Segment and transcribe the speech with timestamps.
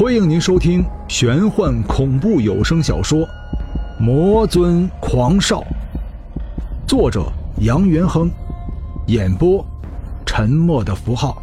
[0.00, 3.18] 欢迎您收听玄幻恐怖有声小说
[4.00, 5.60] 《魔尊狂少》，
[6.88, 8.30] 作者杨元亨，
[9.08, 9.62] 演播
[10.24, 11.42] 沉默的符号。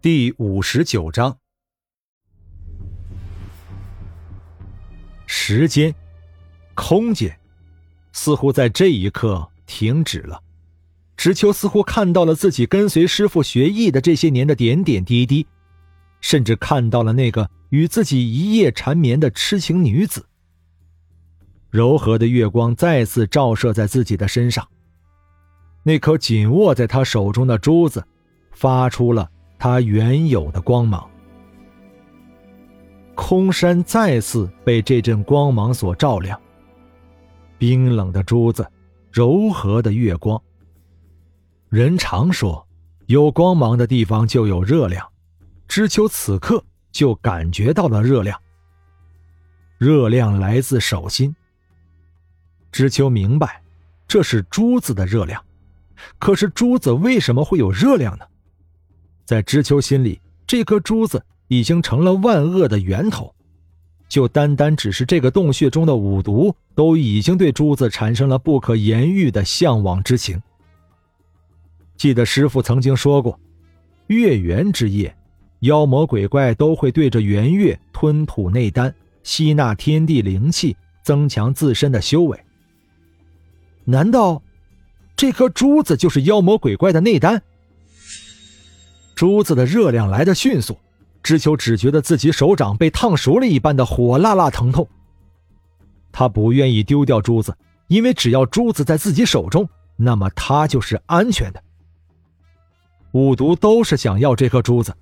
[0.00, 1.36] 第五十九章。
[5.32, 5.92] 时间、
[6.80, 7.38] 空间，
[8.10, 10.42] 似乎在这一刻停止了。
[11.14, 15.46] 知秋似乎看到了自己跟随师傅学艺的这些年的点点滴滴，
[16.22, 20.24] 甚至看到了那个与自己一夜缠绵的痴情女子。
[21.68, 24.66] 柔和的月光再次照射在自己的身上，
[25.82, 28.02] 那颗紧握在他手中的珠子，
[28.52, 31.08] 发出了它原有的光芒。
[33.14, 36.40] 空山再次被这阵光芒所照亮。
[37.60, 38.66] 冰冷的珠子，
[39.12, 40.42] 柔和的月光。
[41.68, 42.66] 人常说，
[43.04, 45.06] 有光芒的地方就有热量。
[45.68, 48.40] 知秋此刻就感觉到了热量。
[49.76, 51.36] 热量来自手心。
[52.72, 53.62] 知秋明白，
[54.08, 55.44] 这是珠子的热量。
[56.18, 58.24] 可是珠子为什么会有热量呢？
[59.26, 61.22] 在知秋心里，这颗珠子。
[61.52, 63.34] 已经成了万恶的源头，
[64.10, 70.42] 就单单只是这个洞穴中的五毒，都已经对珠子产生了不可言喻的向往之情。
[71.96, 73.38] 记得师傅曾经说过，
[74.08, 75.16] 月圆之夜，
[75.60, 78.92] 妖魔鬼怪都会对着圆月吞吐内丹，
[79.22, 82.36] 吸纳天地灵气，增强自身的修为。
[83.84, 84.42] 难道
[85.14, 87.40] 这颗珠子就是妖魔鬼怪的内丹？
[89.14, 90.76] 珠子的热量来得迅速。
[91.22, 94.88] 知秋只觉得自己手掌被烫熟了一般的火辣辣疼痛。
[96.12, 97.56] 他不愿意丢掉珠子，
[97.88, 101.62] 因为只要珠子在自己手中，那么他就是安全的。
[103.12, 104.94] 五毒都是想要这颗珠子，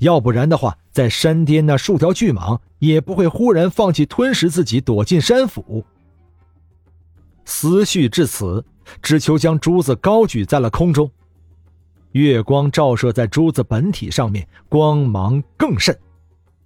[0.00, 5.84] 要不然的话，在山巅那数条巨蟒也不会忽然放弃吞食自己，躲进山府。
[7.44, 8.64] 思绪至此，
[9.02, 11.10] 知秋将珠子高举在了空中。
[12.16, 15.94] 月光照射在珠子本体上面，光芒更甚，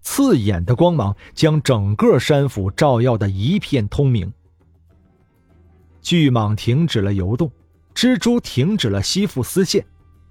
[0.00, 4.33] 刺眼的光芒将整个山府照耀的一片通明。
[6.00, 7.50] 巨蟒停止了游动，
[7.97, 9.84] 蜘蛛停止了吸附丝线，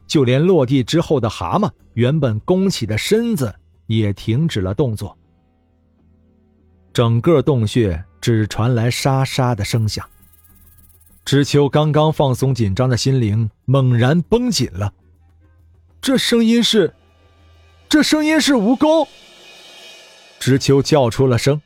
[0.08, 3.54] 就连落地之后的蛤蟆原本弓起的身子
[3.88, 5.18] 也停止了动作。
[6.94, 10.08] 整个洞穴只传来沙沙的声响。
[11.26, 14.94] 知秋刚刚放松紧张的心灵，猛然绷紧了。
[16.02, 16.94] 这声音是，
[17.90, 19.08] 这声音是蜈蚣。
[20.40, 21.62] 知秋叫出了声。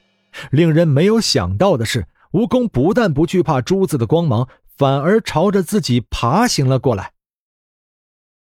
[0.49, 7.11] 令人没有想到的是，蜈蚣不但不惧怕珠子的光芒，反而朝着自己爬行了过来。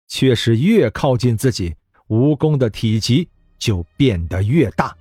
[0.07, 1.75] 却是越靠近自己，
[2.07, 4.97] 蜈蚣的体积就变得越大。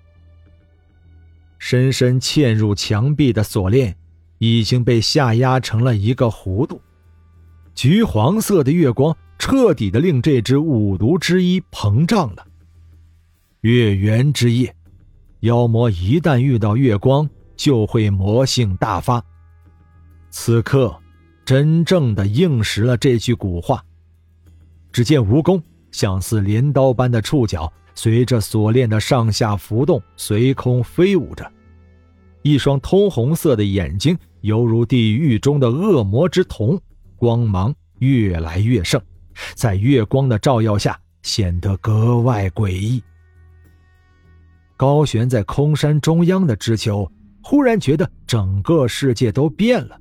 [1.60, 3.96] 深深嵌入墙壁的锁链，
[4.40, 6.82] 已经被下压成了一个弧度。
[7.76, 9.16] 橘黄色的月光。
[9.46, 12.48] 彻底的令这只五毒之一膨胀了。
[13.60, 14.74] 月圆之夜，
[15.42, 19.22] 妖魔一旦遇到月光，就会魔性大发。
[20.30, 20.98] 此刻，
[21.44, 23.84] 真正的应实了这句古话。
[24.94, 25.62] 只见蜈蚣
[25.92, 31.44] 像似镰刀般的触角，随着锁链的上下浮动，随空飞舞着；
[32.44, 36.80] 一双通红色的眼睛，犹如地狱中的恶魔之瞳，
[37.18, 39.02] 光芒越来越盛。
[39.56, 43.02] 在月光的照耀下，显得格外诡异。
[44.76, 47.10] 高悬在空山中央的知秋，
[47.42, 50.00] 忽然觉得整个世界都变了，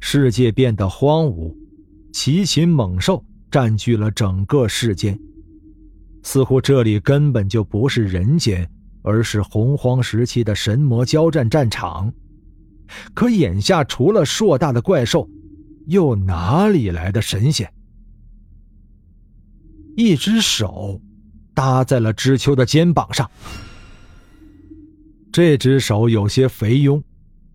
[0.00, 1.54] 世界变得荒芜，
[2.12, 5.18] 奇禽猛兽占据了整个世间，
[6.22, 8.68] 似乎这里根本就不是人间，
[9.02, 12.12] 而是洪荒时期的神魔交战战场。
[13.14, 15.28] 可眼下，除了硕大的怪兽，
[15.86, 17.70] 又哪里来的神仙？
[19.98, 21.00] 一只手
[21.52, 23.28] 搭在了知秋的肩膀上，
[25.32, 27.02] 这只手有些肥庸，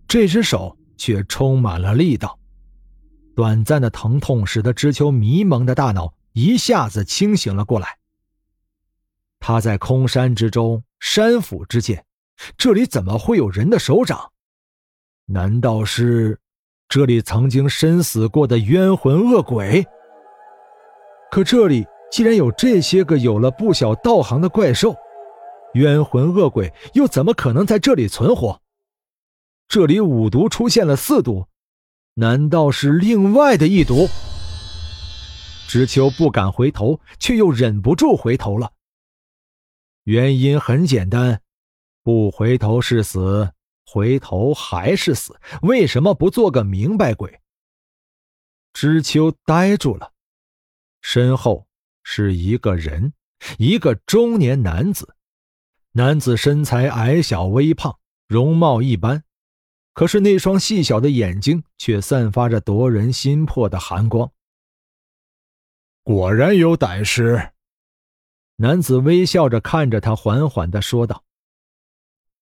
[0.06, 2.38] 这只手却充满了力道。
[3.34, 7.96] 短暂的疼痛使得知秋迷蒙的大脑一下子清醒了过来。
[9.40, 12.04] 他在空山之中，山府之间，
[12.58, 14.20] 这里怎么会有人的手掌？
[15.24, 16.38] 难道是
[16.90, 19.82] 这里曾经身死过的冤魂恶鬼？
[21.30, 21.86] 可这里……
[22.14, 24.94] 既然有这些个有了不小道行的怪兽，
[25.72, 28.62] 冤魂恶鬼又怎么可能在这里存活？
[29.66, 31.48] 这里五毒出现了四毒，
[32.14, 34.06] 难道是另外的一毒？
[35.66, 38.70] 知秋不敢回头，却又忍不住回头了。
[40.04, 41.42] 原因很简单，
[42.04, 43.50] 不回头是死，
[43.84, 45.36] 回头还是死。
[45.62, 47.40] 为什么不做个明白鬼？
[48.72, 50.12] 知秋呆住了，
[51.00, 51.63] 身后
[52.04, 53.12] 是一个人，
[53.58, 55.16] 一个中年男子。
[55.92, 57.98] 男子身材矮小微胖，
[58.28, 59.24] 容貌一般，
[59.92, 64.30] 可是那双细小的眼睛却散发着夺人心魄的寒光。
[66.02, 67.50] 果然有胆识。
[68.56, 71.24] 男子微笑着看着他，缓缓的说道。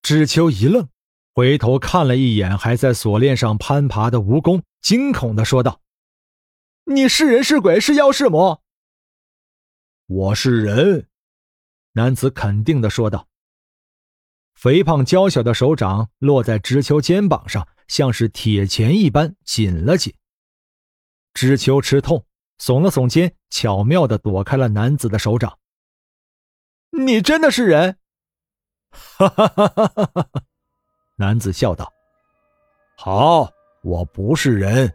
[0.02, 0.88] 知秋一愣，
[1.34, 5.80] 回头看了一眼还在锁链上攀爬的蜈蚣，惊恐的说道
[6.84, 8.61] ：“你是人是鬼是妖是魔
[10.12, 11.08] ？”“我是人。”
[11.92, 13.28] 男子肯定的说道。
[14.54, 20.14] 肥胖娇小的手掌落在知秋肩膀上，像是铁钳一般紧了紧。
[21.32, 22.26] 知秋吃痛，
[22.58, 25.58] 耸了耸肩，巧妙的躲开了男子的手掌。
[26.90, 27.96] 你真的是人？
[28.90, 30.30] 哈哈哈哈哈哈！
[31.16, 31.90] 男子笑道
[32.98, 33.50] ：“好，
[33.82, 34.92] 我不是人。”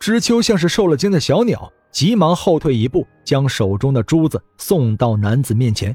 [0.00, 5.94] 知秋像是受了惊的小鸟，急忙后退一步，将手中的珠子送到男子面前。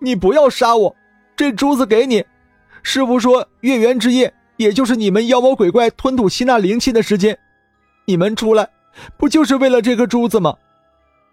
[0.00, 0.96] 你不要杀我，
[1.36, 2.24] 这珠子给你。
[2.82, 7.38] 师傅说，月圆之夜，也就是你们妖魔鬼怪吞吐吸纳灵气的时间。
[8.06, 8.68] 你们出来，
[9.16, 10.56] 不就是为了这颗珠子吗？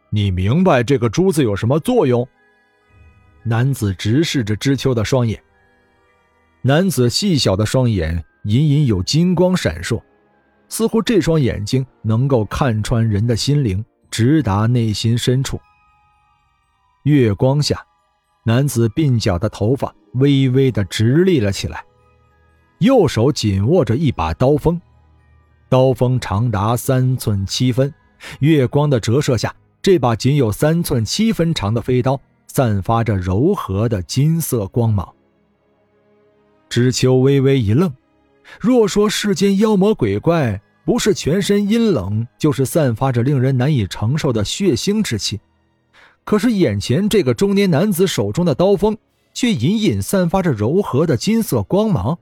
[0.09, 2.27] 你明白这个珠子有什么作用？
[3.43, 5.41] 男子直视着知秋的双眼。
[6.61, 10.01] 男子细小的双眼隐隐有金光闪烁，
[10.73, 15.61] 似乎这双眼睛能够看穿人的心灵，直达内心深处。
[17.03, 17.79] 月光下。
[18.45, 21.85] 男子鬓角的头发微微的直立了起来，
[22.79, 24.81] 右手紧握着一把刀锋，
[25.69, 27.93] 刀锋长达三寸七分。
[28.39, 35.07] 月光的折射下，这把仅有三寸七分长的飞刀散发着柔和的金色光芒。
[36.67, 37.93] 知秋微微一愣，
[38.59, 45.39] 若说世间妖魔鬼怪不是全身阴冷，就是散发着令人难以承受的血腥之气。
[46.25, 48.97] 可是眼前这个中年男子手中的刀锋，
[49.33, 52.17] 却隐隐散发着柔和的金色光芒。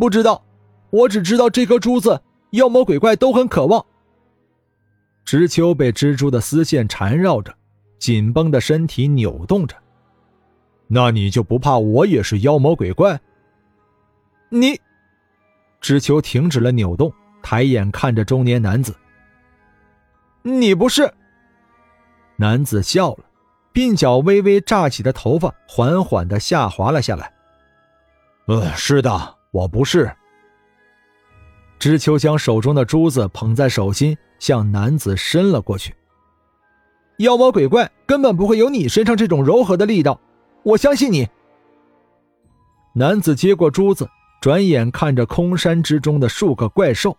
[0.00, 0.44] 不知道，
[0.90, 3.84] 我只知道这颗珠子，妖魔鬼怪都很渴望。
[5.24, 7.54] 知秋被蜘蛛的丝线缠绕着，
[7.98, 9.76] 紧绷的身体扭动着。
[10.86, 13.20] 那你就不怕我也是妖魔鬼怪？
[14.50, 14.78] 你，
[15.84, 18.96] 知秋停止了扭动，抬眼看着中年男子。
[20.40, 21.12] 你不是？
[22.36, 23.18] 男子笑了，
[23.74, 27.30] 鬓角微微炸起的头发缓缓的下滑了下来。
[28.46, 30.10] 呃，是的，我不是。
[31.78, 35.94] 知秋将手中的珠子捧在手心，向男子伸了过去。
[37.18, 40.18] 妖魔鬼怪根本不会有你身上这种柔和的力道，
[40.62, 41.28] 我相信你。
[42.94, 44.08] 男子接过珠子，
[44.44, 47.16] 转眼看着空山之中的数个怪兽，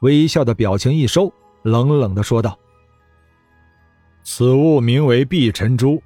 [0.00, 1.30] 微笑的表情一收，
[1.64, 2.58] 冷冷的说道。
[4.24, 6.02] 此物名为碧尘珠，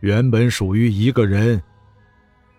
[0.00, 1.62] 原本属于一个人，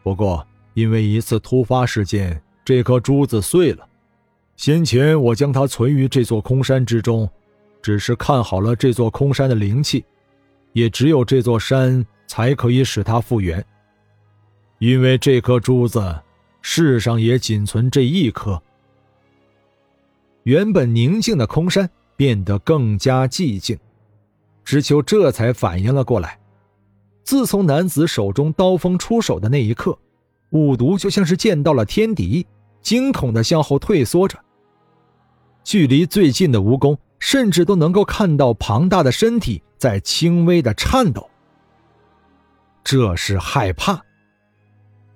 [0.03, 3.83] 不过因为一次突发事件，这颗珠子碎了。
[4.55, 7.27] 先前我将它存于这座空山之中，
[7.81, 10.05] 只是看好了这座空山的灵气，
[10.73, 13.65] 也只有这座山才可以使它复原。
[14.77, 16.15] 因为这颗珠子，
[16.69, 18.61] 世上也仅存这一颗。
[20.43, 23.79] 原本宁静的空山变得更加寂静。
[24.65, 26.37] 知秋这才反应了过来，
[27.23, 29.97] 自从男子手中刀锋出手的那一刻，
[30.49, 32.45] 五毒就像是见到了天敌，
[32.81, 34.37] 惊恐的向后退缩着。
[35.63, 41.29] 距离最近的蜈蚣甚至都能够看到庞大的身体在轻微的颤抖。
[42.83, 44.03] 这是害怕，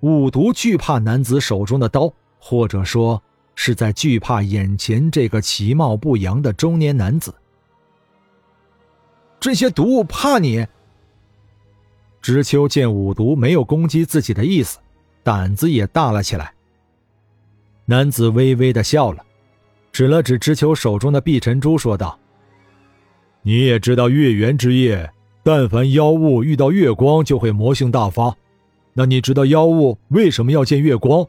[0.02, 3.22] 五毒惧怕男子手中的刀，或者说
[3.54, 7.32] 是在惧怕眼前这个其貌不扬的中年男子。
[9.38, 10.66] 这些毒物怕你。
[12.20, 14.80] 知秋见五毒没有攻击自己的意思，
[15.22, 16.52] 胆子也大了起来。
[17.84, 19.24] 男子微微的笑了，
[19.92, 22.18] 指了指知秋手中的碧尘珠，说道
[23.42, 25.12] ：“你也知道，月圆之夜，
[25.44, 28.36] 但凡妖物遇到月光就会魔性大发。
[28.94, 31.26] 那你知道妖物为什么要见月光？”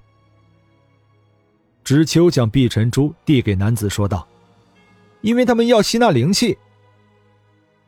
[1.84, 4.28] 知秋将碧尘珠递给男子，说道
[5.22, 6.58] ：“因为他们要吸纳灵气。”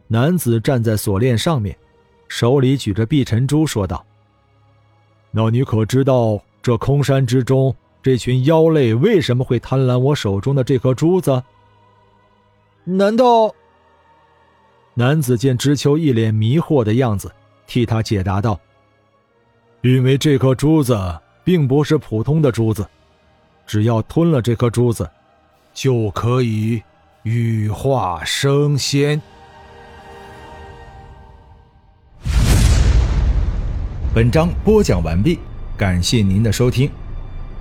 [0.07, 1.77] 男子站在锁链上面，
[2.27, 4.05] 手里举着碧尘珠，说道
[5.31, 11.41] ：“那你可知道这空山之中，这群妖类为什么会贪婪我手中的这颗珠子？
[12.83, 13.55] 难道？
[14.93, 17.33] 男子见知秋一脸迷惑的样子，
[17.65, 18.59] 替他解答道
[19.85, 20.99] ：“因为这颗珠子
[21.43, 22.83] 并不是普通的珠子，
[23.67, 25.07] 只要吞了这颗珠子，
[25.75, 26.81] 就可以
[27.21, 29.21] 羽化升仙。”
[34.11, 35.37] 本章播讲完毕，
[35.77, 36.89] 感谢您的收听。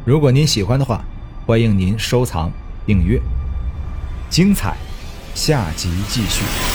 [0.03, 1.05] 如果您喜欢的话，
[1.45, 2.51] 欢迎您收藏、
[2.87, 3.21] 订阅。
[4.31, 4.75] 精彩，
[5.35, 6.74] 下集继续。